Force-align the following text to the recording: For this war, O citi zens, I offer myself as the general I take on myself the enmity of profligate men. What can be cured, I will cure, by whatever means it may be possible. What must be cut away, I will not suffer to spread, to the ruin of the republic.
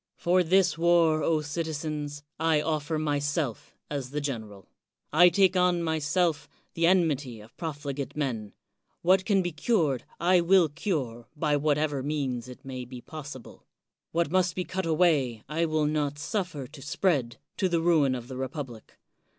For 0.17 0.41
this 0.41 0.79
war, 0.79 1.21
O 1.21 1.41
citi 1.41 1.69
zens, 1.75 2.23
I 2.39 2.59
offer 2.59 2.97
myself 2.97 3.75
as 3.87 4.09
the 4.09 4.19
general 4.19 4.67
I 5.13 5.29
take 5.29 5.55
on 5.55 5.83
myself 5.83 6.49
the 6.73 6.87
enmity 6.87 7.39
of 7.39 7.55
profligate 7.55 8.15
men. 8.17 8.53
What 9.03 9.25
can 9.25 9.43
be 9.43 9.51
cured, 9.51 10.03
I 10.19 10.41
will 10.41 10.69
cure, 10.69 11.27
by 11.35 11.55
whatever 11.55 12.01
means 12.01 12.47
it 12.47 12.65
may 12.65 12.83
be 12.83 12.99
possible. 12.99 13.67
What 14.11 14.31
must 14.31 14.55
be 14.55 14.63
cut 14.63 14.87
away, 14.87 15.43
I 15.47 15.65
will 15.65 15.85
not 15.85 16.17
suffer 16.17 16.65
to 16.65 16.81
spread, 16.81 17.37
to 17.57 17.69
the 17.69 17.79
ruin 17.79 18.15
of 18.15 18.27
the 18.27 18.37
republic. 18.37 18.97